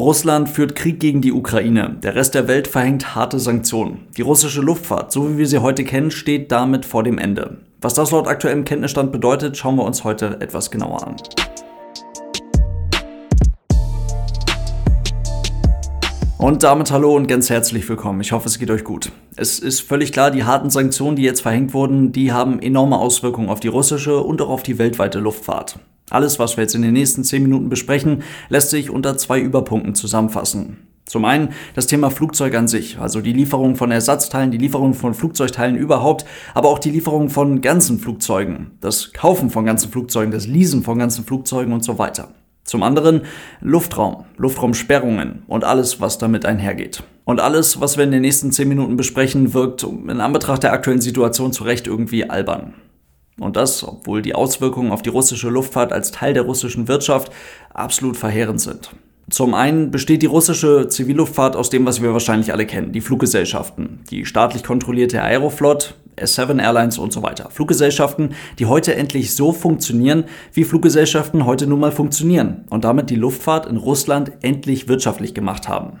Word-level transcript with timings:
Russland 0.00 0.48
führt 0.48 0.74
Krieg 0.74 0.98
gegen 0.98 1.20
die 1.20 1.30
Ukraine. 1.30 1.98
Der 2.02 2.14
Rest 2.14 2.34
der 2.34 2.48
Welt 2.48 2.66
verhängt 2.66 3.14
harte 3.14 3.38
Sanktionen. 3.38 4.08
Die 4.16 4.22
russische 4.22 4.62
Luftfahrt, 4.62 5.12
so 5.12 5.28
wie 5.28 5.36
wir 5.36 5.46
sie 5.46 5.58
heute 5.58 5.84
kennen, 5.84 6.10
steht 6.10 6.50
damit 6.50 6.86
vor 6.86 7.02
dem 7.02 7.18
Ende. 7.18 7.58
Was 7.82 7.92
das 7.92 8.10
laut 8.10 8.26
aktuellem 8.26 8.64
Kenntnisstand 8.64 9.12
bedeutet, 9.12 9.58
schauen 9.58 9.76
wir 9.76 9.84
uns 9.84 10.02
heute 10.02 10.40
etwas 10.40 10.70
genauer 10.70 11.06
an. 11.06 11.16
Und 16.38 16.62
damit 16.62 16.90
hallo 16.90 17.14
und 17.14 17.26
ganz 17.26 17.50
herzlich 17.50 17.86
willkommen. 17.86 18.22
Ich 18.22 18.32
hoffe, 18.32 18.48
es 18.48 18.58
geht 18.58 18.70
euch 18.70 18.84
gut. 18.84 19.12
Es 19.36 19.58
ist 19.58 19.82
völlig 19.82 20.12
klar, 20.12 20.30
die 20.30 20.44
harten 20.44 20.70
Sanktionen, 20.70 21.16
die 21.16 21.24
jetzt 21.24 21.42
verhängt 21.42 21.74
wurden, 21.74 22.12
die 22.12 22.32
haben 22.32 22.62
enorme 22.62 22.98
Auswirkungen 22.98 23.50
auf 23.50 23.60
die 23.60 23.68
russische 23.68 24.20
und 24.20 24.40
auch 24.40 24.48
auf 24.48 24.62
die 24.62 24.78
weltweite 24.78 25.18
Luftfahrt. 25.18 25.78
Alles, 26.10 26.38
was 26.38 26.56
wir 26.56 26.62
jetzt 26.62 26.74
in 26.74 26.82
den 26.82 26.92
nächsten 26.92 27.24
10 27.24 27.42
Minuten 27.42 27.68
besprechen, 27.68 28.22
lässt 28.48 28.70
sich 28.70 28.90
unter 28.90 29.16
zwei 29.16 29.40
Überpunkten 29.40 29.94
zusammenfassen. 29.94 30.78
Zum 31.06 31.24
einen 31.24 31.48
das 31.74 31.88
Thema 31.88 32.10
Flugzeug 32.10 32.54
an 32.54 32.68
sich, 32.68 32.98
also 32.98 33.20
die 33.20 33.32
Lieferung 33.32 33.74
von 33.74 33.90
Ersatzteilen, 33.90 34.52
die 34.52 34.58
Lieferung 34.58 34.94
von 34.94 35.14
Flugzeugteilen 35.14 35.76
überhaupt, 35.76 36.24
aber 36.54 36.68
auch 36.68 36.78
die 36.78 36.90
Lieferung 36.90 37.30
von 37.30 37.60
ganzen 37.60 37.98
Flugzeugen, 37.98 38.72
das 38.80 39.12
Kaufen 39.12 39.50
von 39.50 39.64
ganzen 39.64 39.90
Flugzeugen, 39.90 40.30
das 40.30 40.46
Leasen 40.46 40.84
von 40.84 40.98
ganzen 40.98 41.24
Flugzeugen 41.24 41.72
und 41.72 41.82
so 41.84 41.98
weiter. 41.98 42.28
Zum 42.62 42.84
anderen 42.84 43.22
Luftraum, 43.60 44.24
Luftraumsperrungen 44.36 45.42
und 45.48 45.64
alles, 45.64 46.00
was 46.00 46.18
damit 46.18 46.46
einhergeht. 46.46 47.02
Und 47.24 47.40
alles, 47.40 47.80
was 47.80 47.96
wir 47.96 48.04
in 48.04 48.12
den 48.12 48.22
nächsten 48.22 48.52
10 48.52 48.68
Minuten 48.68 48.96
besprechen, 48.96 49.52
wirkt 49.52 49.82
in 49.82 50.20
Anbetracht 50.20 50.62
der 50.62 50.72
aktuellen 50.72 51.00
Situation 51.00 51.52
zu 51.52 51.64
Recht 51.64 51.88
irgendwie 51.88 52.30
albern. 52.30 52.74
Und 53.40 53.56
das, 53.56 53.82
obwohl 53.82 54.22
die 54.22 54.34
Auswirkungen 54.34 54.92
auf 54.92 55.02
die 55.02 55.08
russische 55.08 55.48
Luftfahrt 55.48 55.92
als 55.92 56.12
Teil 56.12 56.34
der 56.34 56.44
russischen 56.44 56.86
Wirtschaft 56.86 57.32
absolut 57.72 58.16
verheerend 58.16 58.60
sind. 58.60 58.90
Zum 59.30 59.54
einen 59.54 59.90
besteht 59.90 60.22
die 60.22 60.26
russische 60.26 60.88
Zivilluftfahrt 60.88 61.54
aus 61.56 61.70
dem, 61.70 61.86
was 61.86 62.02
wir 62.02 62.12
wahrscheinlich 62.12 62.52
alle 62.52 62.66
kennen, 62.66 62.92
die 62.92 63.00
Fluggesellschaften, 63.00 64.00
die 64.10 64.26
staatlich 64.26 64.64
kontrollierte 64.64 65.22
Aeroflot, 65.22 65.94
S7 66.16 66.60
Airlines 66.60 66.98
und 66.98 67.12
so 67.12 67.22
weiter. 67.22 67.48
Fluggesellschaften, 67.50 68.34
die 68.58 68.66
heute 68.66 68.94
endlich 68.94 69.34
so 69.34 69.52
funktionieren, 69.52 70.24
wie 70.52 70.64
Fluggesellschaften 70.64 71.46
heute 71.46 71.66
nun 71.66 71.80
mal 71.80 71.92
funktionieren 71.92 72.64
und 72.70 72.84
damit 72.84 73.08
die 73.08 73.16
Luftfahrt 73.16 73.66
in 73.66 73.76
Russland 73.76 74.32
endlich 74.42 74.88
wirtschaftlich 74.88 75.32
gemacht 75.32 75.68
haben. 75.68 76.00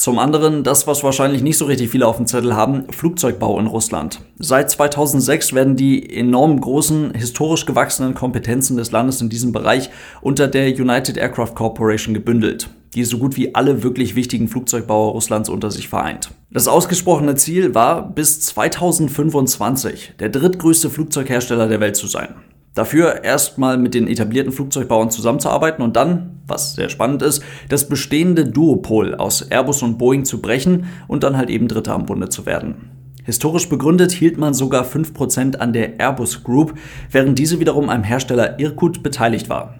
Zum 0.00 0.18
anderen 0.18 0.64
das, 0.64 0.86
was 0.86 1.04
wahrscheinlich 1.04 1.42
nicht 1.42 1.58
so 1.58 1.66
richtig 1.66 1.90
viele 1.90 2.06
auf 2.06 2.16
dem 2.16 2.26
Zettel 2.26 2.56
haben, 2.56 2.84
Flugzeugbau 2.90 3.60
in 3.60 3.66
Russland. 3.66 4.22
Seit 4.38 4.70
2006 4.70 5.52
werden 5.52 5.76
die 5.76 6.16
enorm 6.16 6.58
großen, 6.58 7.12
historisch 7.12 7.66
gewachsenen 7.66 8.14
Kompetenzen 8.14 8.78
des 8.78 8.92
Landes 8.92 9.20
in 9.20 9.28
diesem 9.28 9.52
Bereich 9.52 9.90
unter 10.22 10.48
der 10.48 10.68
United 10.68 11.18
Aircraft 11.18 11.54
Corporation 11.54 12.14
gebündelt, 12.14 12.70
die 12.94 13.04
so 13.04 13.18
gut 13.18 13.36
wie 13.36 13.54
alle 13.54 13.82
wirklich 13.82 14.14
wichtigen 14.14 14.48
Flugzeugbauer 14.48 15.12
Russlands 15.12 15.50
unter 15.50 15.70
sich 15.70 15.90
vereint. 15.90 16.30
Das 16.50 16.66
ausgesprochene 16.66 17.34
Ziel 17.34 17.74
war, 17.74 18.08
bis 18.08 18.40
2025 18.40 20.14
der 20.18 20.30
drittgrößte 20.30 20.88
Flugzeughersteller 20.88 21.68
der 21.68 21.80
Welt 21.80 21.96
zu 21.96 22.06
sein. 22.06 22.36
Dafür 22.74 23.24
erstmal 23.24 23.78
mit 23.78 23.94
den 23.94 24.06
etablierten 24.06 24.52
Flugzeugbauern 24.52 25.10
zusammenzuarbeiten 25.10 25.82
und 25.82 25.96
dann, 25.96 26.40
was 26.46 26.74
sehr 26.74 26.88
spannend 26.88 27.20
ist, 27.22 27.42
das 27.68 27.88
bestehende 27.88 28.44
Duopol 28.44 29.16
aus 29.16 29.42
Airbus 29.42 29.82
und 29.82 29.98
Boeing 29.98 30.24
zu 30.24 30.40
brechen 30.40 30.86
und 31.08 31.24
dann 31.24 31.36
halt 31.36 31.50
eben 31.50 31.66
Dritter 31.66 31.94
am 31.94 32.06
Bunde 32.06 32.28
zu 32.28 32.46
werden. 32.46 32.90
Historisch 33.24 33.68
begründet 33.68 34.12
hielt 34.12 34.38
man 34.38 34.54
sogar 34.54 34.84
5% 34.84 35.56
an 35.56 35.72
der 35.72 35.98
Airbus 35.98 36.44
Group, 36.44 36.74
während 37.10 37.38
diese 37.38 37.58
wiederum 37.58 37.88
am 37.90 38.04
Hersteller 38.04 38.58
Irkut 38.60 39.02
beteiligt 39.02 39.48
war. 39.48 39.74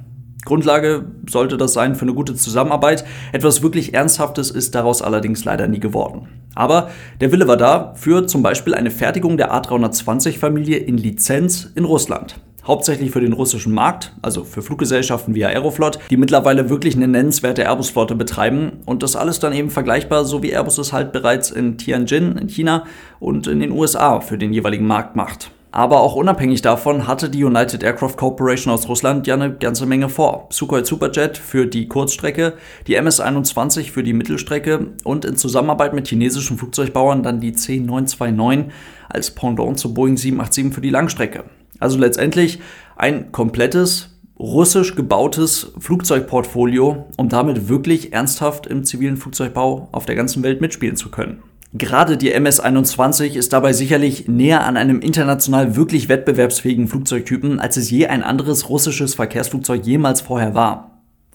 Grundlage 0.44 1.04
sollte 1.28 1.56
das 1.56 1.74
sein 1.74 1.94
für 1.94 2.02
eine 2.02 2.14
gute 2.14 2.34
Zusammenarbeit. 2.34 3.04
Etwas 3.32 3.62
wirklich 3.62 3.94
Ernsthaftes 3.94 4.50
ist 4.50 4.74
daraus 4.74 5.02
allerdings 5.02 5.44
leider 5.44 5.68
nie 5.68 5.80
geworden. 5.80 6.28
Aber 6.54 6.90
der 7.20 7.30
Wille 7.30 7.46
war 7.46 7.56
da 7.56 7.94
für 7.94 8.26
zum 8.26 8.42
Beispiel 8.42 8.74
eine 8.74 8.90
Fertigung 8.90 9.36
der 9.36 9.52
A320-Familie 9.52 10.78
in 10.78 10.96
Lizenz 10.96 11.70
in 11.74 11.84
Russland 11.84 12.40
hauptsächlich 12.70 13.10
für 13.10 13.20
den 13.20 13.32
russischen 13.32 13.74
Markt, 13.74 14.12
also 14.22 14.44
für 14.44 14.62
Fluggesellschaften 14.62 15.34
wie 15.34 15.44
Aeroflot, 15.44 15.98
die 16.08 16.16
mittlerweile 16.16 16.70
wirklich 16.70 16.94
eine 16.94 17.08
nennenswerte 17.08 17.64
Airbus-Flotte 17.64 18.14
betreiben 18.14 18.78
und 18.86 19.02
das 19.02 19.16
alles 19.16 19.40
dann 19.40 19.52
eben 19.52 19.70
vergleichbar, 19.70 20.24
so 20.24 20.44
wie 20.44 20.52
Airbus 20.52 20.78
es 20.78 20.92
halt 20.92 21.10
bereits 21.10 21.50
in 21.50 21.78
Tianjin 21.78 22.36
in 22.36 22.48
China 22.48 22.84
und 23.18 23.48
in 23.48 23.58
den 23.58 23.72
USA 23.72 24.20
für 24.20 24.38
den 24.38 24.52
jeweiligen 24.52 24.86
Markt 24.86 25.16
macht. 25.16 25.50
Aber 25.72 26.00
auch 26.00 26.14
unabhängig 26.14 26.62
davon 26.62 27.08
hatte 27.08 27.28
die 27.28 27.42
United 27.42 27.82
Aircraft 27.82 28.16
Corporation 28.16 28.72
aus 28.72 28.88
Russland 28.88 29.26
ja 29.26 29.34
eine 29.34 29.52
ganze 29.52 29.86
Menge 29.86 30.08
vor. 30.08 30.46
Sukhoi 30.50 30.84
Superjet 30.84 31.38
für 31.38 31.66
die 31.66 31.88
Kurzstrecke, 31.88 32.54
die 32.86 32.94
MS-21 32.94 33.90
für 33.90 34.04
die 34.04 34.12
Mittelstrecke 34.12 34.92
und 35.02 35.24
in 35.24 35.36
Zusammenarbeit 35.36 35.92
mit 35.92 36.06
chinesischen 36.06 36.56
Flugzeugbauern 36.56 37.24
dann 37.24 37.40
die 37.40 37.52
C929 37.52 38.66
als 39.08 39.32
Pendant 39.32 39.78
zur 39.78 39.92
Boeing 39.92 40.16
787 40.16 40.74
für 40.74 40.80
die 40.80 40.90
Langstrecke. 40.90 41.44
Also 41.80 41.98
letztendlich 41.98 42.60
ein 42.96 43.32
komplettes 43.32 44.10
russisch 44.38 44.94
gebautes 44.94 45.72
Flugzeugportfolio, 45.78 47.06
um 47.16 47.28
damit 47.28 47.68
wirklich 47.68 48.12
ernsthaft 48.12 48.66
im 48.66 48.84
zivilen 48.84 49.16
Flugzeugbau 49.16 49.88
auf 49.92 50.06
der 50.06 50.14
ganzen 50.14 50.42
Welt 50.42 50.60
mitspielen 50.60 50.96
zu 50.96 51.10
können. 51.10 51.42
Gerade 51.72 52.16
die 52.16 52.32
MS-21 52.32 53.36
ist 53.36 53.52
dabei 53.52 53.72
sicherlich 53.72 54.26
näher 54.26 54.64
an 54.64 54.76
einem 54.76 55.00
international 55.00 55.76
wirklich 55.76 56.08
wettbewerbsfähigen 56.08 56.88
Flugzeugtypen, 56.88 57.60
als 57.60 57.76
es 57.76 57.90
je 57.90 58.06
ein 58.06 58.24
anderes 58.24 58.68
russisches 58.68 59.14
Verkehrsflugzeug 59.14 59.86
jemals 59.86 60.20
vorher 60.20 60.54
war. 60.54 60.89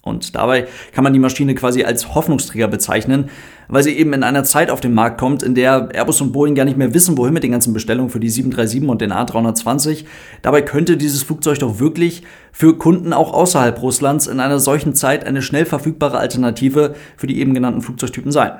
Und 0.05 0.35
dabei 0.35 0.67
kann 0.91 1.03
man 1.03 1.13
die 1.13 1.19
Maschine 1.19 1.55
quasi 1.55 1.83
als 1.83 2.13
Hoffnungsträger 2.13 2.67
bezeichnen, 2.67 3.31
weil 3.67 3.81
sie 3.81 3.97
eben 3.97 4.13
in 4.13 4.21
einer 4.21 4.43
Zeit 4.43 4.69
auf 4.69 4.79
den 4.79 4.93
Markt 4.93 5.19
kommt, 5.19 5.41
in 5.41 5.55
der 5.55 5.89
Airbus 5.95 6.21
und 6.21 6.31
Boeing 6.31 6.53
gar 6.53 6.63
nicht 6.63 6.77
mehr 6.77 6.93
wissen, 6.93 7.17
wohin 7.17 7.33
mit 7.33 7.41
den 7.41 7.51
ganzen 7.51 7.73
Bestellungen 7.73 8.11
für 8.11 8.19
die 8.19 8.29
737 8.29 8.87
und 8.87 9.01
den 9.01 9.11
A320. 9.11 10.05
Dabei 10.43 10.61
könnte 10.61 10.95
dieses 10.95 11.23
Flugzeug 11.23 11.57
doch 11.57 11.79
wirklich 11.79 12.21
für 12.51 12.77
Kunden 12.77 13.13
auch 13.13 13.33
außerhalb 13.33 13.81
Russlands 13.81 14.27
in 14.27 14.39
einer 14.39 14.59
solchen 14.59 14.93
Zeit 14.93 15.25
eine 15.25 15.41
schnell 15.41 15.65
verfügbare 15.65 16.19
Alternative 16.19 16.93
für 17.17 17.25
die 17.25 17.39
eben 17.39 17.55
genannten 17.55 17.81
Flugzeugtypen 17.81 18.31
sein. 18.31 18.51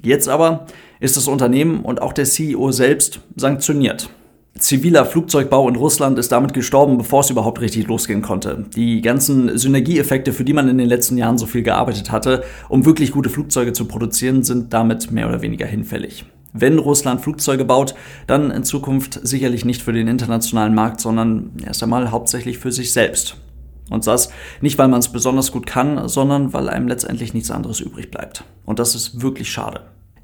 Jetzt 0.00 0.28
aber 0.28 0.66
ist 1.00 1.16
das 1.16 1.26
Unternehmen 1.26 1.80
und 1.80 2.00
auch 2.00 2.12
der 2.12 2.24
CEO 2.24 2.70
selbst 2.70 3.18
sanktioniert 3.34 4.10
ziviler 4.58 5.04
Flugzeugbau 5.04 5.68
in 5.68 5.76
Russland 5.76 6.18
ist 6.18 6.32
damit 6.32 6.52
gestorben, 6.54 6.98
bevor 6.98 7.20
es 7.20 7.30
überhaupt 7.30 7.60
richtig 7.60 7.86
losgehen 7.88 8.22
konnte. 8.22 8.66
Die 8.76 9.00
ganzen 9.00 9.56
Synergieeffekte, 9.56 10.32
für 10.32 10.44
die 10.44 10.52
man 10.52 10.68
in 10.68 10.78
den 10.78 10.88
letzten 10.88 11.16
Jahren 11.16 11.38
so 11.38 11.46
viel 11.46 11.62
gearbeitet 11.62 12.10
hatte, 12.10 12.44
um 12.68 12.84
wirklich 12.84 13.12
gute 13.12 13.30
Flugzeuge 13.30 13.72
zu 13.72 13.86
produzieren, 13.86 14.42
sind 14.42 14.72
damit 14.72 15.10
mehr 15.10 15.28
oder 15.28 15.42
weniger 15.42 15.66
hinfällig. 15.66 16.24
Wenn 16.52 16.78
Russland 16.78 17.22
Flugzeuge 17.22 17.64
baut, 17.64 17.94
dann 18.26 18.50
in 18.50 18.62
Zukunft 18.62 19.18
sicherlich 19.22 19.64
nicht 19.64 19.82
für 19.82 19.92
den 19.92 20.06
internationalen 20.06 20.74
Markt, 20.74 21.00
sondern 21.00 21.52
erst 21.64 21.82
einmal 21.82 22.10
hauptsächlich 22.10 22.58
für 22.58 22.72
sich 22.72 22.92
selbst. 22.92 23.36
Und 23.88 24.06
das 24.06 24.30
nicht, 24.60 24.78
weil 24.78 24.88
man 24.88 25.00
es 25.00 25.08
besonders 25.08 25.50
gut 25.50 25.66
kann, 25.66 26.08
sondern 26.08 26.52
weil 26.52 26.68
einem 26.68 26.88
letztendlich 26.88 27.34
nichts 27.34 27.50
anderes 27.50 27.80
übrig 27.80 28.10
bleibt. 28.10 28.44
Und 28.64 28.78
das 28.78 28.94
ist 28.94 29.22
wirklich 29.22 29.50
schade. 29.50 29.80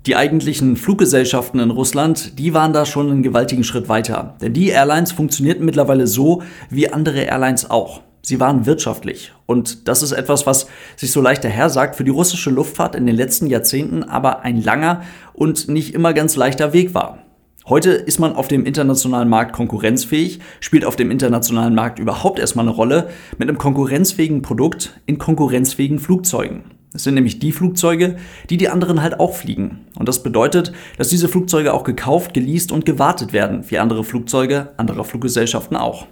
Die 0.08 0.16
eigentlichen 0.16 0.76
Fluggesellschaften 0.76 1.60
in 1.60 1.70
Russland, 1.70 2.38
die 2.38 2.54
waren 2.54 2.72
da 2.72 2.86
schon 2.86 3.10
einen 3.10 3.22
gewaltigen 3.22 3.62
Schritt 3.62 3.90
weiter. 3.90 4.36
Denn 4.40 4.54
die 4.54 4.70
Airlines 4.70 5.12
funktionierten 5.12 5.66
mittlerweile 5.66 6.06
so 6.06 6.40
wie 6.70 6.88
andere 6.88 7.20
Airlines 7.24 7.68
auch. 7.68 8.00
Sie 8.22 8.40
waren 8.40 8.64
wirtschaftlich. 8.64 9.34
Und 9.44 9.86
das 9.86 10.02
ist 10.02 10.12
etwas, 10.12 10.46
was 10.46 10.66
sich 10.96 11.12
so 11.12 11.20
leicht 11.20 11.44
dahersagt, 11.44 11.94
für 11.94 12.04
die 12.04 12.10
russische 12.10 12.48
Luftfahrt 12.48 12.94
in 12.94 13.04
den 13.04 13.16
letzten 13.16 13.48
Jahrzehnten 13.48 14.02
aber 14.02 14.40
ein 14.40 14.62
langer 14.62 15.02
und 15.34 15.68
nicht 15.68 15.92
immer 15.92 16.14
ganz 16.14 16.36
leichter 16.36 16.72
Weg 16.72 16.94
war. 16.94 17.18
Heute 17.66 17.90
ist 17.90 18.18
man 18.18 18.34
auf 18.34 18.48
dem 18.48 18.64
internationalen 18.64 19.28
Markt 19.28 19.52
konkurrenzfähig, 19.52 20.40
spielt 20.60 20.86
auf 20.86 20.96
dem 20.96 21.10
internationalen 21.10 21.74
Markt 21.74 21.98
überhaupt 21.98 22.38
erstmal 22.38 22.64
eine 22.64 22.74
Rolle 22.74 23.10
mit 23.36 23.46
einem 23.46 23.58
konkurrenzfähigen 23.58 24.40
Produkt 24.40 24.98
in 25.04 25.18
konkurrenzfähigen 25.18 25.98
Flugzeugen. 25.98 26.77
Es 26.94 27.04
sind 27.04 27.14
nämlich 27.14 27.38
die 27.38 27.52
Flugzeuge, 27.52 28.16
die 28.48 28.56
die 28.56 28.70
anderen 28.70 29.02
halt 29.02 29.20
auch 29.20 29.34
fliegen. 29.34 29.86
Und 29.98 30.08
das 30.08 30.22
bedeutet, 30.22 30.72
dass 30.96 31.08
diese 31.08 31.28
Flugzeuge 31.28 31.74
auch 31.74 31.84
gekauft, 31.84 32.32
geleast 32.32 32.72
und 32.72 32.86
gewartet 32.86 33.32
werden, 33.32 33.64
wie 33.68 33.78
andere 33.78 34.04
Flugzeuge 34.04 34.72
anderer 34.78 35.04
Fluggesellschaften 35.04 35.76
auch. 35.76 36.06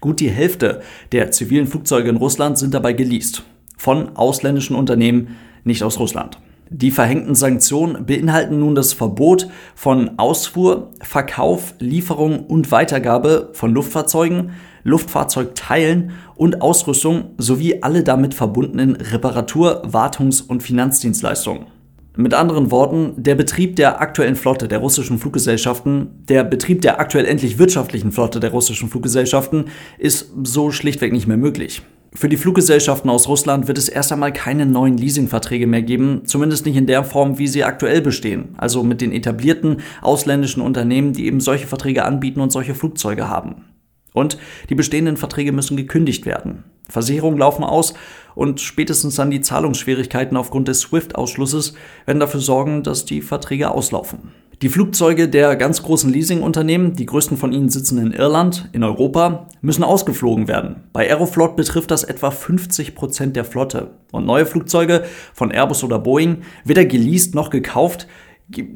Gut 0.00 0.20
die 0.20 0.30
Hälfte 0.30 0.80
der 1.12 1.30
zivilen 1.30 1.66
Flugzeuge 1.66 2.08
in 2.08 2.16
Russland 2.16 2.58
sind 2.58 2.74
dabei 2.74 2.92
geleast. 2.92 3.44
Von 3.76 4.16
ausländischen 4.16 4.74
Unternehmen, 4.74 5.36
nicht 5.64 5.84
aus 5.84 5.98
Russland. 5.98 6.38
Die 6.70 6.90
verhängten 6.90 7.34
Sanktionen 7.34 8.06
beinhalten 8.06 8.58
nun 8.58 8.74
das 8.74 8.94
Verbot 8.94 9.48
von 9.74 10.18
Ausfuhr, 10.18 10.90
Verkauf, 11.02 11.74
Lieferung 11.78 12.46
und 12.46 12.72
Weitergabe 12.72 13.50
von 13.52 13.74
Luftfahrzeugen, 13.74 14.52
Luftfahrzeugteilen 14.84 16.12
und 16.34 16.62
Ausrüstung 16.62 17.30
sowie 17.38 17.82
alle 17.82 18.02
damit 18.02 18.34
verbundenen 18.34 18.96
Reparatur-, 18.96 19.82
Wartungs- 19.86 20.42
und 20.42 20.62
Finanzdienstleistungen. 20.62 21.66
Mit 22.14 22.34
anderen 22.34 22.70
Worten, 22.70 23.14
der 23.16 23.34
Betrieb 23.36 23.76
der 23.76 24.02
aktuellen 24.02 24.36
Flotte 24.36 24.68
der 24.68 24.80
russischen 24.80 25.18
Fluggesellschaften, 25.18 26.10
der 26.28 26.44
Betrieb 26.44 26.82
der 26.82 27.00
aktuell 27.00 27.24
endlich 27.24 27.58
wirtschaftlichen 27.58 28.12
Flotte 28.12 28.38
der 28.38 28.50
russischen 28.50 28.90
Fluggesellschaften 28.90 29.66
ist 29.98 30.30
so 30.44 30.70
schlichtweg 30.70 31.12
nicht 31.12 31.26
mehr 31.26 31.38
möglich. 31.38 31.80
Für 32.14 32.28
die 32.28 32.36
Fluggesellschaften 32.36 33.08
aus 33.08 33.26
Russland 33.26 33.68
wird 33.68 33.78
es 33.78 33.88
erst 33.88 34.12
einmal 34.12 34.34
keine 34.34 34.66
neuen 34.66 34.98
Leasingverträge 34.98 35.66
mehr 35.66 35.80
geben, 35.80 36.26
zumindest 36.26 36.66
nicht 36.66 36.76
in 36.76 36.86
der 36.86 37.04
Form, 37.04 37.38
wie 37.38 37.48
sie 37.48 37.64
aktuell 37.64 38.02
bestehen, 38.02 38.54
also 38.58 38.82
mit 38.82 39.00
den 39.00 39.12
etablierten 39.12 39.78
ausländischen 40.02 40.60
Unternehmen, 40.60 41.14
die 41.14 41.24
eben 41.24 41.40
solche 41.40 41.66
Verträge 41.66 42.04
anbieten 42.04 42.42
und 42.42 42.52
solche 42.52 42.74
Flugzeuge 42.74 43.30
haben. 43.30 43.64
Und 44.12 44.38
die 44.68 44.74
bestehenden 44.74 45.16
Verträge 45.16 45.52
müssen 45.52 45.76
gekündigt 45.76 46.26
werden. 46.26 46.64
Versicherungen 46.88 47.38
laufen 47.38 47.64
aus 47.64 47.94
und 48.34 48.60
spätestens 48.60 49.16
dann 49.16 49.30
die 49.30 49.40
Zahlungsschwierigkeiten 49.40 50.36
aufgrund 50.36 50.68
des 50.68 50.80
SWIFT-Ausschlusses 50.80 51.74
werden 52.06 52.20
dafür 52.20 52.40
sorgen, 52.40 52.82
dass 52.82 53.04
die 53.04 53.22
Verträge 53.22 53.70
auslaufen. 53.70 54.32
Die 54.62 54.68
Flugzeuge 54.68 55.28
der 55.28 55.56
ganz 55.56 55.82
großen 55.82 56.12
Leasingunternehmen, 56.12 56.94
die 56.94 57.06
größten 57.06 57.36
von 57.36 57.52
ihnen 57.52 57.68
sitzen 57.68 57.98
in 57.98 58.12
Irland, 58.12 58.68
in 58.72 58.84
Europa, 58.84 59.48
müssen 59.60 59.82
ausgeflogen 59.82 60.46
werden. 60.46 60.84
Bei 60.92 61.08
Aeroflot 61.08 61.56
betrifft 61.56 61.90
das 61.90 62.04
etwa 62.04 62.30
50 62.30 62.94
Prozent 62.94 63.34
der 63.34 63.44
Flotte. 63.44 63.90
Und 64.12 64.24
neue 64.24 64.46
Flugzeuge 64.46 65.04
von 65.34 65.50
Airbus 65.50 65.82
oder 65.82 65.98
Boeing, 65.98 66.42
weder 66.64 66.84
geleast 66.84 67.34
noch 67.34 67.50
gekauft, 67.50 68.06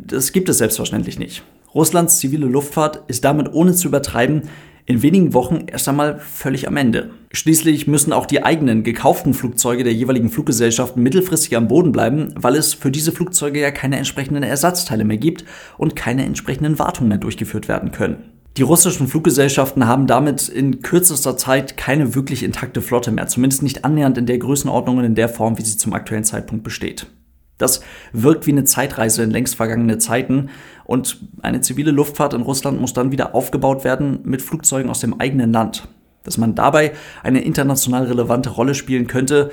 das 0.06 0.32
gibt 0.32 0.48
es 0.48 0.58
selbstverständlich 0.58 1.20
nicht. 1.20 1.44
Russlands 1.72 2.18
zivile 2.18 2.46
Luftfahrt 2.46 3.04
ist 3.06 3.24
damit 3.24 3.52
ohne 3.52 3.72
zu 3.72 3.86
übertreiben 3.86 4.42
in 4.86 5.02
wenigen 5.02 5.34
Wochen 5.34 5.66
erst 5.66 5.88
einmal 5.88 6.18
völlig 6.20 6.68
am 6.68 6.76
Ende. 6.76 7.10
Schließlich 7.32 7.88
müssen 7.88 8.12
auch 8.12 8.24
die 8.24 8.44
eigenen 8.44 8.84
gekauften 8.84 9.34
Flugzeuge 9.34 9.84
der 9.84 9.92
jeweiligen 9.92 10.30
Fluggesellschaften 10.30 11.02
mittelfristig 11.02 11.56
am 11.56 11.68
Boden 11.68 11.92
bleiben, 11.92 12.32
weil 12.36 12.54
es 12.54 12.72
für 12.72 12.92
diese 12.92 13.12
Flugzeuge 13.12 13.60
ja 13.60 13.72
keine 13.72 13.96
entsprechenden 13.96 14.44
Ersatzteile 14.44 15.04
mehr 15.04 15.18
gibt 15.18 15.44
und 15.76 15.96
keine 15.96 16.24
entsprechenden 16.24 16.78
Wartungen 16.78 17.08
mehr 17.08 17.18
durchgeführt 17.18 17.66
werden 17.66 17.90
können. 17.90 18.30
Die 18.56 18.62
russischen 18.62 19.06
Fluggesellschaften 19.06 19.86
haben 19.86 20.06
damit 20.06 20.48
in 20.48 20.80
kürzester 20.80 21.36
Zeit 21.36 21.76
keine 21.76 22.14
wirklich 22.14 22.42
intakte 22.42 22.80
Flotte 22.80 23.10
mehr, 23.10 23.26
zumindest 23.26 23.62
nicht 23.62 23.84
annähernd 23.84 24.16
in 24.16 24.24
der 24.24 24.38
Größenordnung 24.38 24.98
und 24.98 25.04
in 25.04 25.14
der 25.14 25.28
Form, 25.28 25.58
wie 25.58 25.62
sie 25.62 25.76
zum 25.76 25.92
aktuellen 25.92 26.24
Zeitpunkt 26.24 26.64
besteht. 26.64 27.06
Das 27.58 27.80
wirkt 28.12 28.46
wie 28.46 28.52
eine 28.52 28.64
Zeitreise 28.64 29.22
in 29.22 29.30
längst 29.30 29.56
vergangene 29.56 29.98
Zeiten 29.98 30.50
und 30.84 31.20
eine 31.42 31.60
zivile 31.60 31.90
Luftfahrt 31.90 32.34
in 32.34 32.42
Russland 32.42 32.80
muss 32.80 32.92
dann 32.92 33.12
wieder 33.12 33.34
aufgebaut 33.34 33.84
werden 33.84 34.20
mit 34.24 34.42
Flugzeugen 34.42 34.90
aus 34.90 35.00
dem 35.00 35.20
eigenen 35.20 35.52
Land. 35.52 35.88
Dass 36.24 36.38
man 36.38 36.54
dabei 36.54 36.92
eine 37.22 37.42
international 37.42 38.04
relevante 38.04 38.50
Rolle 38.50 38.74
spielen 38.74 39.06
könnte, 39.06 39.50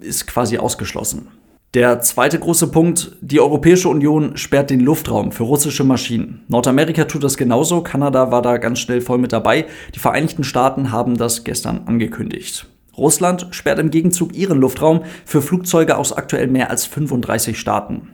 ist 0.00 0.26
quasi 0.26 0.58
ausgeschlossen. 0.58 1.28
Der 1.74 2.00
zweite 2.00 2.38
große 2.38 2.66
Punkt, 2.66 3.16
die 3.22 3.40
Europäische 3.40 3.88
Union 3.88 4.36
sperrt 4.36 4.68
den 4.68 4.80
Luftraum 4.80 5.32
für 5.32 5.44
russische 5.44 5.84
Maschinen. 5.84 6.42
Nordamerika 6.48 7.04
tut 7.06 7.24
das 7.24 7.38
genauso, 7.38 7.82
Kanada 7.82 8.30
war 8.30 8.42
da 8.42 8.58
ganz 8.58 8.78
schnell 8.78 9.00
voll 9.00 9.16
mit 9.16 9.32
dabei, 9.32 9.64
die 9.94 9.98
Vereinigten 9.98 10.44
Staaten 10.44 10.92
haben 10.92 11.16
das 11.16 11.44
gestern 11.44 11.84
angekündigt. 11.86 12.66
Russland 12.96 13.48
sperrt 13.50 13.78
im 13.78 13.90
Gegenzug 13.90 14.34
ihren 14.34 14.60
Luftraum 14.60 15.02
für 15.24 15.42
Flugzeuge 15.42 15.96
aus 15.96 16.12
aktuell 16.12 16.46
mehr 16.46 16.70
als 16.70 16.86
35 16.86 17.58
Staaten. 17.58 18.08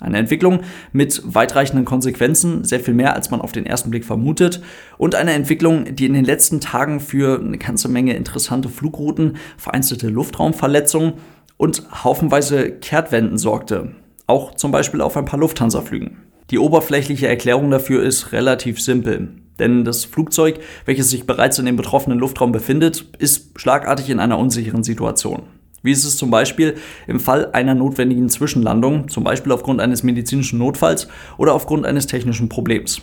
Eine 0.00 0.18
Entwicklung 0.18 0.60
mit 0.92 1.22
weitreichenden 1.24 1.84
Konsequenzen, 1.84 2.64
sehr 2.64 2.80
viel 2.80 2.94
mehr 2.94 3.14
als 3.14 3.30
man 3.30 3.40
auf 3.40 3.52
den 3.52 3.64
ersten 3.64 3.90
Blick 3.90 4.04
vermutet, 4.04 4.60
und 4.98 5.14
eine 5.14 5.32
Entwicklung, 5.32 5.94
die 5.94 6.06
in 6.06 6.14
den 6.14 6.24
letzten 6.24 6.60
Tagen 6.60 6.98
für 6.98 7.40
eine 7.40 7.58
ganze 7.58 7.88
Menge 7.88 8.14
interessante 8.14 8.68
Flugrouten, 8.68 9.36
vereinzelte 9.56 10.08
Luftraumverletzungen 10.08 11.14
und 11.56 11.84
haufenweise 12.02 12.72
Kehrtwenden 12.72 13.38
sorgte, 13.38 13.92
auch 14.26 14.54
zum 14.54 14.72
Beispiel 14.72 15.00
auf 15.00 15.16
ein 15.16 15.26
paar 15.26 15.38
Lufthansa-Flügen. 15.38 16.23
Die 16.50 16.58
oberflächliche 16.58 17.26
Erklärung 17.26 17.70
dafür 17.70 18.02
ist 18.02 18.32
relativ 18.32 18.80
simpel. 18.80 19.30
Denn 19.58 19.84
das 19.84 20.04
Flugzeug, 20.04 20.58
welches 20.84 21.10
sich 21.10 21.26
bereits 21.26 21.58
in 21.58 21.66
dem 21.66 21.76
betroffenen 21.76 22.18
Luftraum 22.18 22.52
befindet, 22.52 23.06
ist 23.18 23.58
schlagartig 23.58 24.10
in 24.10 24.20
einer 24.20 24.38
unsicheren 24.38 24.82
Situation. 24.82 25.44
Wie 25.82 25.92
ist 25.92 26.04
es 26.04 26.16
zum 26.16 26.30
Beispiel 26.30 26.76
im 27.06 27.20
Fall 27.20 27.50
einer 27.52 27.74
notwendigen 27.74 28.28
Zwischenlandung, 28.28 29.08
zum 29.08 29.22
Beispiel 29.22 29.52
aufgrund 29.52 29.80
eines 29.80 30.02
medizinischen 30.02 30.58
Notfalls 30.58 31.08
oder 31.36 31.54
aufgrund 31.54 31.86
eines 31.86 32.06
technischen 32.06 32.48
Problems. 32.48 33.02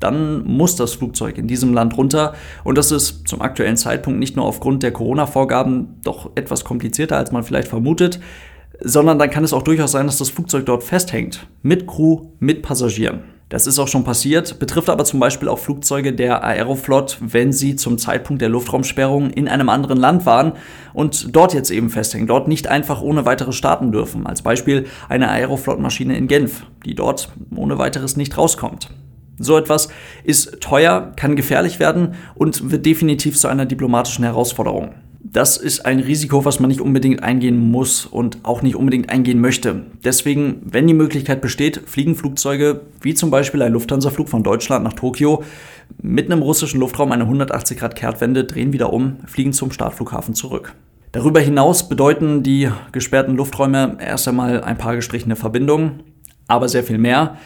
Dann 0.00 0.44
muss 0.44 0.76
das 0.76 0.94
Flugzeug 0.94 1.38
in 1.38 1.46
diesem 1.46 1.72
Land 1.72 1.96
runter 1.96 2.34
und 2.64 2.76
das 2.76 2.90
ist 2.90 3.26
zum 3.28 3.40
aktuellen 3.40 3.76
Zeitpunkt 3.76 4.18
nicht 4.18 4.36
nur 4.36 4.44
aufgrund 4.44 4.82
der 4.82 4.92
Corona-Vorgaben 4.92 6.00
doch 6.02 6.30
etwas 6.34 6.64
komplizierter, 6.64 7.16
als 7.16 7.32
man 7.32 7.44
vielleicht 7.44 7.68
vermutet, 7.68 8.20
sondern 8.80 9.18
dann 9.18 9.30
kann 9.30 9.44
es 9.44 9.52
auch 9.52 9.62
durchaus 9.62 9.92
sein, 9.92 10.06
dass 10.06 10.18
das 10.18 10.30
Flugzeug 10.30 10.66
dort 10.66 10.84
festhängt. 10.84 11.46
Mit 11.62 11.86
Crew, 11.86 12.28
mit 12.38 12.62
Passagieren. 12.62 13.24
Das 13.48 13.68
ist 13.68 13.78
auch 13.78 13.86
schon 13.86 14.02
passiert, 14.02 14.58
betrifft 14.58 14.90
aber 14.90 15.04
zum 15.04 15.20
Beispiel 15.20 15.48
auch 15.48 15.60
Flugzeuge 15.60 16.12
der 16.12 16.42
Aeroflot, 16.42 17.18
wenn 17.20 17.52
sie 17.52 17.76
zum 17.76 17.96
Zeitpunkt 17.96 18.42
der 18.42 18.48
Luftraumsperrung 18.48 19.30
in 19.30 19.46
einem 19.46 19.68
anderen 19.68 19.98
Land 19.98 20.26
waren 20.26 20.54
und 20.92 21.34
dort 21.36 21.54
jetzt 21.54 21.70
eben 21.70 21.88
festhängen, 21.88 22.26
dort 22.26 22.48
nicht 22.48 22.66
einfach 22.66 23.02
ohne 23.02 23.24
weiteres 23.24 23.54
starten 23.54 23.92
dürfen. 23.92 24.26
Als 24.26 24.42
Beispiel 24.42 24.86
eine 25.08 25.28
Aeroflot-Maschine 25.28 26.16
in 26.16 26.26
Genf, 26.26 26.66
die 26.84 26.96
dort 26.96 27.28
ohne 27.54 27.78
weiteres 27.78 28.16
nicht 28.16 28.36
rauskommt. 28.36 28.90
So 29.38 29.56
etwas 29.56 29.90
ist 30.24 30.60
teuer, 30.60 31.12
kann 31.14 31.36
gefährlich 31.36 31.78
werden 31.78 32.14
und 32.34 32.72
wird 32.72 32.84
definitiv 32.84 33.38
zu 33.38 33.46
einer 33.46 33.66
diplomatischen 33.66 34.24
Herausforderung 34.24 34.94
das 35.36 35.58
ist 35.58 35.84
ein 35.84 36.00
Risiko, 36.00 36.46
was 36.46 36.60
man 36.60 36.68
nicht 36.68 36.80
unbedingt 36.80 37.22
eingehen 37.22 37.70
muss 37.70 38.06
und 38.06 38.38
auch 38.42 38.62
nicht 38.62 38.74
unbedingt 38.74 39.10
eingehen 39.10 39.38
möchte. 39.38 39.82
Deswegen, 40.02 40.62
wenn 40.64 40.86
die 40.86 40.94
Möglichkeit 40.94 41.42
besteht, 41.42 41.82
fliegen 41.84 42.14
Flugzeuge 42.14 42.80
wie 43.02 43.12
zum 43.12 43.30
Beispiel 43.30 43.60
ein 43.60 43.74
Lufthansa-Flug 43.74 44.30
von 44.30 44.42
Deutschland 44.42 44.82
nach 44.82 44.94
Tokio 44.94 45.44
mit 46.00 46.32
einem 46.32 46.40
russischen 46.40 46.80
Luftraum 46.80 47.12
eine 47.12 47.24
180 47.24 47.78
Grad 47.78 47.96
Kehrtwende, 47.96 48.44
drehen 48.44 48.72
wieder 48.72 48.94
um, 48.94 49.18
fliegen 49.26 49.52
zum 49.52 49.72
Startflughafen 49.72 50.34
zurück. 50.34 50.72
Darüber 51.12 51.40
hinaus 51.40 51.86
bedeuten 51.86 52.42
die 52.42 52.70
gesperrten 52.92 53.36
Lufträume 53.36 53.98
erst 54.00 54.26
einmal 54.28 54.64
ein 54.64 54.78
paar 54.78 54.96
gestrichene 54.96 55.36
Verbindungen, 55.36 56.02
aber 56.48 56.70
sehr 56.70 56.82
viel 56.82 56.96
mehr 56.96 57.36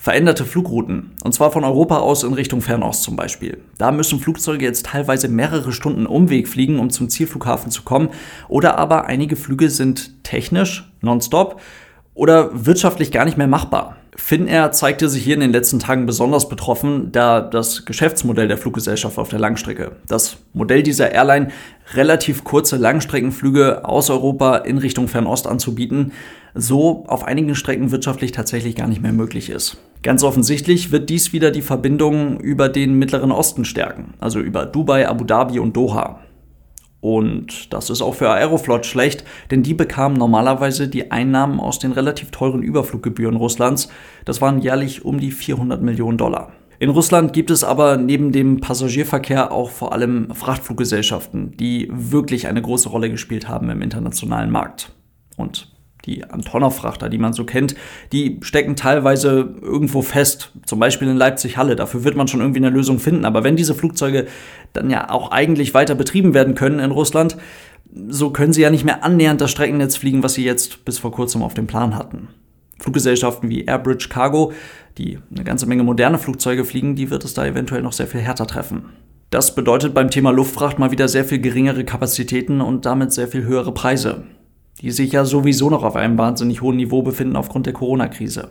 veränderte 0.00 0.46
Flugrouten. 0.46 1.10
Und 1.24 1.34
zwar 1.34 1.52
von 1.52 1.62
Europa 1.62 1.98
aus 1.98 2.22
in 2.22 2.32
Richtung 2.32 2.62
Fernost 2.62 3.02
zum 3.02 3.16
Beispiel. 3.16 3.58
Da 3.76 3.92
müssen 3.92 4.18
Flugzeuge 4.18 4.64
jetzt 4.64 4.86
teilweise 4.86 5.28
mehrere 5.28 5.72
Stunden 5.72 6.06
Umweg 6.06 6.48
fliegen, 6.48 6.78
um 6.78 6.88
zum 6.88 7.10
Zielflughafen 7.10 7.70
zu 7.70 7.82
kommen. 7.82 8.08
Oder 8.48 8.78
aber 8.78 9.04
einige 9.04 9.36
Flüge 9.36 9.68
sind 9.68 10.24
technisch 10.24 10.90
nonstop 11.02 11.60
oder 12.14 12.64
wirtschaftlich 12.64 13.12
gar 13.12 13.26
nicht 13.26 13.36
mehr 13.36 13.46
machbar. 13.46 13.98
Finnair 14.20 14.70
zeigte 14.70 15.08
sich 15.08 15.24
hier 15.24 15.34
in 15.34 15.40
den 15.40 15.50
letzten 15.50 15.80
Tagen 15.80 16.06
besonders 16.06 16.48
betroffen, 16.48 17.10
da 17.10 17.40
das 17.40 17.84
Geschäftsmodell 17.84 18.46
der 18.46 18.58
Fluggesellschaft 18.58 19.18
auf 19.18 19.28
der 19.28 19.40
Langstrecke, 19.40 19.92
das 20.06 20.36
Modell 20.52 20.82
dieser 20.82 21.10
Airline, 21.10 21.48
relativ 21.94 22.44
kurze 22.44 22.76
Langstreckenflüge 22.76 23.84
aus 23.84 24.10
Europa 24.10 24.58
in 24.58 24.78
Richtung 24.78 25.08
Fernost 25.08 25.48
anzubieten, 25.48 26.12
so 26.54 27.04
auf 27.08 27.24
einigen 27.24 27.54
Strecken 27.54 27.90
wirtschaftlich 27.90 28.30
tatsächlich 28.30 28.76
gar 28.76 28.86
nicht 28.86 29.02
mehr 29.02 29.12
möglich 29.12 29.50
ist. 29.50 29.78
Ganz 30.02 30.22
offensichtlich 30.22 30.92
wird 30.92 31.10
dies 31.10 31.32
wieder 31.32 31.50
die 31.50 31.62
Verbindung 31.62 32.38
über 32.38 32.68
den 32.68 32.94
Mittleren 32.94 33.32
Osten 33.32 33.64
stärken, 33.64 34.14
also 34.20 34.38
über 34.38 34.66
Dubai, 34.66 35.08
Abu 35.08 35.24
Dhabi 35.24 35.58
und 35.58 35.76
Doha. 35.76 36.20
Und 37.00 37.72
das 37.72 37.88
ist 37.88 38.02
auch 38.02 38.14
für 38.14 38.28
Aeroflot 38.28 38.84
schlecht, 38.84 39.24
denn 39.50 39.62
die 39.62 39.74
bekamen 39.74 40.18
normalerweise 40.18 40.88
die 40.88 41.10
Einnahmen 41.10 41.58
aus 41.58 41.78
den 41.78 41.92
relativ 41.92 42.30
teuren 42.30 42.62
Überfluggebühren 42.62 43.36
Russlands. 43.36 43.88
Das 44.24 44.40
waren 44.40 44.60
jährlich 44.60 45.04
um 45.04 45.18
die 45.18 45.30
400 45.30 45.80
Millionen 45.80 46.18
Dollar. 46.18 46.52
In 46.78 46.90
Russland 46.90 47.32
gibt 47.34 47.50
es 47.50 47.62
aber 47.62 47.98
neben 47.98 48.32
dem 48.32 48.60
Passagierverkehr 48.60 49.52
auch 49.52 49.70
vor 49.70 49.92
allem 49.92 50.34
Frachtfluggesellschaften, 50.34 51.56
die 51.56 51.88
wirklich 51.90 52.46
eine 52.48 52.62
große 52.62 52.88
Rolle 52.88 53.10
gespielt 53.10 53.48
haben 53.48 53.68
im 53.68 53.82
internationalen 53.82 54.50
Markt. 54.50 54.92
Und 55.36 55.70
die 56.06 56.24
Antonov-Frachter, 56.24 57.08
die 57.08 57.18
man 57.18 57.32
so 57.32 57.44
kennt, 57.44 57.74
die 58.12 58.38
stecken 58.42 58.76
teilweise 58.76 59.54
irgendwo 59.60 60.02
fest, 60.02 60.52
zum 60.64 60.78
Beispiel 60.78 61.08
in 61.08 61.16
Leipzig-Halle. 61.16 61.76
Dafür 61.76 62.04
wird 62.04 62.16
man 62.16 62.28
schon 62.28 62.40
irgendwie 62.40 62.60
eine 62.60 62.70
Lösung 62.70 62.98
finden. 62.98 63.24
Aber 63.24 63.44
wenn 63.44 63.56
diese 63.56 63.74
Flugzeuge 63.74 64.26
dann 64.72 64.90
ja 64.90 65.10
auch 65.10 65.30
eigentlich 65.30 65.74
weiter 65.74 65.94
betrieben 65.94 66.34
werden 66.34 66.54
können 66.54 66.78
in 66.78 66.90
Russland, 66.90 67.36
so 68.08 68.30
können 68.30 68.52
sie 68.52 68.62
ja 68.62 68.70
nicht 68.70 68.84
mehr 68.84 69.04
annähernd 69.04 69.40
das 69.40 69.50
Streckennetz 69.50 69.96
fliegen, 69.96 70.22
was 70.22 70.34
sie 70.34 70.44
jetzt 70.44 70.84
bis 70.84 70.98
vor 70.98 71.12
kurzem 71.12 71.42
auf 71.42 71.54
dem 71.54 71.66
Plan 71.66 71.96
hatten. 71.96 72.28
Fluggesellschaften 72.78 73.50
wie 73.50 73.64
Airbridge 73.64 74.08
Cargo, 74.08 74.52
die 74.96 75.18
eine 75.34 75.44
ganze 75.44 75.66
Menge 75.66 75.82
moderne 75.82 76.18
Flugzeuge 76.18 76.64
fliegen, 76.64 76.94
die 76.94 77.10
wird 77.10 77.24
es 77.24 77.34
da 77.34 77.44
eventuell 77.44 77.82
noch 77.82 77.92
sehr 77.92 78.06
viel 78.06 78.20
härter 78.20 78.46
treffen. 78.46 78.84
Das 79.28 79.54
bedeutet 79.54 79.92
beim 79.92 80.10
Thema 80.10 80.30
Luftfracht 80.30 80.78
mal 80.78 80.90
wieder 80.90 81.08
sehr 81.08 81.24
viel 81.24 81.40
geringere 81.40 81.84
Kapazitäten 81.84 82.60
und 82.60 82.86
damit 82.86 83.12
sehr 83.12 83.28
viel 83.28 83.44
höhere 83.44 83.72
Preise 83.72 84.24
die 84.80 84.90
sich 84.90 85.12
ja 85.12 85.24
sowieso 85.24 85.70
noch 85.70 85.82
auf 85.82 85.96
einem 85.96 86.18
wahnsinnig 86.18 86.62
hohen 86.62 86.76
Niveau 86.76 87.02
befinden 87.02 87.36
aufgrund 87.36 87.66
der 87.66 87.72
Corona-Krise. 87.72 88.48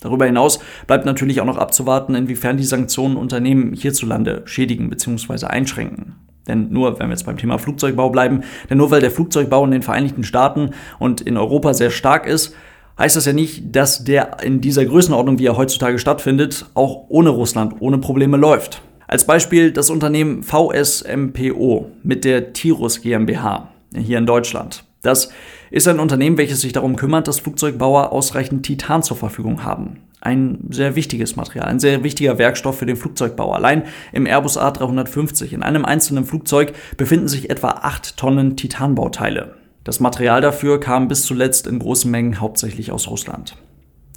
Darüber 0.00 0.24
hinaus 0.26 0.60
bleibt 0.86 1.04
natürlich 1.04 1.40
auch 1.40 1.46
noch 1.46 1.58
abzuwarten, 1.58 2.14
inwiefern 2.14 2.56
die 2.56 2.64
Sanktionen 2.64 3.16
Unternehmen 3.16 3.74
hierzulande 3.74 4.42
schädigen 4.46 4.88
bzw. 4.88 5.46
einschränken. 5.46 6.14
Denn 6.48 6.72
nur, 6.72 6.98
wenn 6.98 7.08
wir 7.08 7.12
jetzt 7.12 7.26
beim 7.26 7.36
Thema 7.36 7.58
Flugzeugbau 7.58 8.08
bleiben, 8.10 8.40
denn 8.68 8.78
nur 8.78 8.90
weil 8.90 9.02
der 9.02 9.10
Flugzeugbau 9.10 9.64
in 9.64 9.70
den 9.72 9.82
Vereinigten 9.82 10.24
Staaten 10.24 10.70
und 10.98 11.20
in 11.20 11.36
Europa 11.36 11.74
sehr 11.74 11.90
stark 11.90 12.26
ist, 12.26 12.54
heißt 12.98 13.16
das 13.16 13.26
ja 13.26 13.32
nicht, 13.32 13.76
dass 13.76 14.04
der 14.04 14.42
in 14.42 14.60
dieser 14.60 14.84
Größenordnung, 14.84 15.38
wie 15.38 15.46
er 15.46 15.56
heutzutage 15.56 15.98
stattfindet, 15.98 16.66
auch 16.74 17.06
ohne 17.08 17.30
Russland, 17.30 17.74
ohne 17.80 17.98
Probleme 17.98 18.36
läuft. 18.36 18.82
Als 19.06 19.26
Beispiel 19.26 19.72
das 19.72 19.90
Unternehmen 19.90 20.42
VSMPO 20.42 21.90
mit 22.02 22.24
der 22.24 22.52
Tirus 22.52 23.02
GmbH. 23.02 23.68
hier 23.94 24.18
in 24.18 24.26
Deutschland. 24.26 24.84
Das 25.02 25.30
ist 25.70 25.88
ein 25.88 26.00
Unternehmen, 26.00 26.36
welches 26.36 26.60
sich 26.60 26.72
darum 26.72 26.96
kümmert, 26.96 27.28
dass 27.28 27.40
Flugzeugbauer 27.40 28.12
ausreichend 28.12 28.66
Titan 28.66 29.02
zur 29.02 29.16
Verfügung 29.16 29.64
haben. 29.64 30.00
Ein 30.20 30.66
sehr 30.68 30.96
wichtiges 30.96 31.36
Material, 31.36 31.66
ein 31.66 31.80
sehr 31.80 32.04
wichtiger 32.04 32.36
Werkstoff 32.36 32.78
für 32.78 32.86
den 32.86 32.96
Flugzeugbau. 32.96 33.52
Allein 33.52 33.84
im 34.12 34.26
Airbus 34.26 34.58
A350 34.58 35.52
in 35.52 35.62
einem 35.62 35.86
einzelnen 35.86 36.26
Flugzeug 36.26 36.74
befinden 36.98 37.28
sich 37.28 37.48
etwa 37.48 37.68
8 37.68 38.18
Tonnen 38.18 38.56
Titanbauteile. 38.56 39.54
Das 39.84 39.98
Material 39.98 40.42
dafür 40.42 40.78
kam 40.78 41.08
bis 41.08 41.22
zuletzt 41.22 41.66
in 41.66 41.78
großen 41.78 42.10
Mengen 42.10 42.38
hauptsächlich 42.38 42.92
aus 42.92 43.08
Russland. 43.08 43.56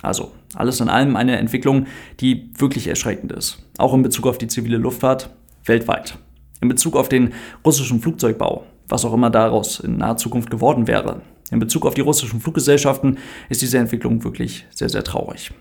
Also 0.02 0.32
alles 0.54 0.82
in 0.82 0.90
allem 0.90 1.16
eine 1.16 1.38
Entwicklung, 1.38 1.88
die 2.20 2.52
wirklich 2.58 2.88
erschreckend 2.88 3.32
ist. 3.32 3.60
Auch 3.78 3.94
in 3.94 4.04
Bezug 4.04 4.28
auf 4.28 4.38
die 4.38 4.48
zivile 4.48 4.78
Luftfahrt 4.78 5.30
weltweit. 5.64 6.18
In 6.60 6.68
Bezug 6.68 6.98
auf 6.98 7.08
den 7.08 7.34
russischen 7.66 8.02
Flugzeugbau, 8.02 8.66
was 8.88 9.06
auch 9.06 9.14
immer 9.14 9.30
daraus 9.30 9.80
in 9.80 9.98
naher 9.98 10.18
Zukunft 10.18 10.50
geworden 10.50 10.88
wäre. 10.88 11.22
In 11.52 11.60
Bezug 11.60 11.86
auf 11.86 11.94
die 11.94 12.02
russischen 12.02 12.42
Fluggesellschaften 12.42 13.18
ist 13.50 13.62
diese 13.62 13.78
Entwicklung 13.78 14.24
wirklich 14.24 14.66
sehr, 14.74 14.90
sehr 14.90 15.04
traurig. 15.04 15.52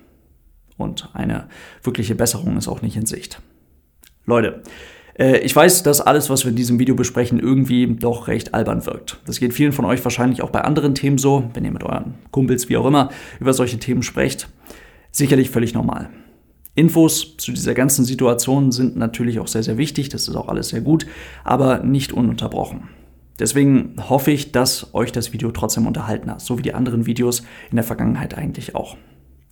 Und 0.77 1.11
eine 1.13 1.49
wirkliche 1.83 2.15
Besserung 2.15 2.57
ist 2.57 2.69
auch 2.69 2.83
nicht 2.83 2.97
in 2.97 3.07
Sicht. 3.07 3.41
Leute, 4.25 4.63
äh, 5.19 5.39
ich 5.39 5.55
weiß, 5.55 5.83
dass 5.83 6.01
alles, 6.01 6.31
was 6.31 6.45
wir 6.45 6.51
in 6.51 6.57
diesem 6.57 6.79
Video 6.79 6.95
besprechen, 6.95 7.39
irgendwie 7.39 7.87
doch 7.87 8.29
recht 8.29 8.55
albern 8.55 8.87
wirkt. 8.87 9.21
Das 9.27 9.41
geht 9.41 9.53
vielen 9.53 9.73
von 9.73 9.85
euch 9.85 10.03
wahrscheinlich 10.05 10.43
auch 10.43 10.51
bei 10.51 10.63
anderen 10.63 10.95
Themen 10.95 11.19
so, 11.19 11.51
wenn 11.55 11.65
ihr 11.65 11.73
mit 11.73 11.85
euren 11.85 12.15
Kumpels, 12.31 12.69
wie 12.69 12.77
auch 12.77 12.87
immer, 12.87 13.11
über 13.41 13.53
solche 13.53 13.79
Themen 13.79 14.03
sprecht. 14.03 14.49
Sicherlich 15.11 15.51
völlig 15.51 15.75
normal. 15.75 16.09
Infos 16.75 17.37
zu 17.37 17.53
dieser 17.53 17.75
ganzen 17.75 18.05
Situation 18.07 18.73
sind 18.73 18.97
natürlich 18.97 19.39
auch 19.39 19.49
sehr, 19.49 19.63
sehr 19.63 19.77
wichtig, 19.77 20.09
das 20.09 20.27
ist 20.27 20.37
auch 20.37 20.49
alles 20.49 20.71
sehr 20.71 20.81
gut, 20.81 21.07
aber 21.45 21.81
nicht 21.81 22.15
ununterbrochen. 22.15 22.89
Deswegen 23.43 23.97
hoffe 24.09 24.31
ich, 24.31 24.53
dass 24.53 24.95
euch 24.95 25.11
das 25.11 25.33
Video 25.33 25.51
trotzdem 25.51 25.89
unterhalten 25.89 26.31
hat, 26.31 26.41
so 26.41 26.59
wie 26.59 26.63
die 26.63 26.75
anderen 26.75 27.07
Videos 27.07 27.43
in 27.71 27.75
der 27.75 27.83
Vergangenheit 27.83 28.39
eigentlich 28.39 28.77
auch. 28.77 28.97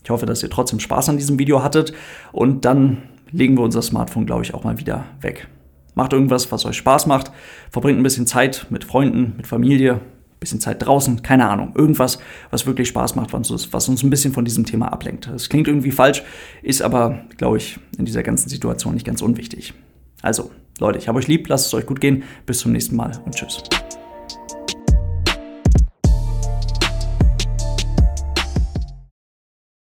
Ich 0.04 0.10
hoffe, 0.10 0.26
dass 0.26 0.44
ihr 0.44 0.48
trotzdem 0.48 0.78
Spaß 0.78 1.08
an 1.08 1.16
diesem 1.16 1.40
Video 1.40 1.64
hattet 1.64 1.92
und 2.30 2.64
dann 2.64 2.98
legen 3.32 3.58
wir 3.58 3.64
unser 3.64 3.82
Smartphone, 3.82 4.26
glaube 4.26 4.44
ich, 4.44 4.54
auch 4.54 4.62
mal 4.62 4.78
wieder 4.78 5.06
weg. 5.22 5.48
Macht 5.96 6.12
irgendwas, 6.12 6.52
was 6.52 6.64
euch 6.66 6.76
Spaß 6.76 7.08
macht, 7.08 7.32
verbringt 7.72 7.98
ein 7.98 8.04
bisschen 8.04 8.28
Zeit 8.28 8.68
mit 8.70 8.84
Freunden, 8.84 9.34
mit 9.36 9.48
Familie, 9.48 9.94
ein 9.94 10.38
bisschen 10.38 10.60
Zeit 10.60 10.86
draußen, 10.86 11.22
keine 11.24 11.48
Ahnung, 11.48 11.72
irgendwas, 11.74 12.20
was 12.52 12.66
wirklich 12.66 12.86
Spaß 12.86 13.16
macht, 13.16 13.32
was 13.32 13.88
uns, 13.88 14.04
ein 14.04 14.10
bisschen 14.10 14.32
von 14.32 14.44
diesem 14.44 14.64
Thema 14.64 14.92
ablenkt. 14.92 15.26
Das 15.26 15.48
klingt 15.48 15.66
irgendwie 15.66 15.90
falsch, 15.90 16.22
ist 16.62 16.80
aber, 16.80 17.24
glaube 17.38 17.56
ich, 17.56 17.80
in 17.98 18.04
dieser 18.04 18.22
ganzen 18.22 18.50
Situation 18.50 18.94
nicht 18.94 19.04
ganz 19.04 19.20
unwichtig. 19.20 19.74
Also, 20.22 20.52
Leute, 20.80 20.98
ich 20.98 21.08
habe 21.08 21.18
euch 21.18 21.28
lieb, 21.28 21.48
lasst 21.48 21.66
es 21.66 21.74
euch 21.74 21.86
gut 21.86 22.00
gehen, 22.00 22.24
bis 22.46 22.58
zum 22.60 22.72
nächsten 22.72 22.96
Mal 22.96 23.12
und 23.24 23.34
tschüss. 23.34 23.62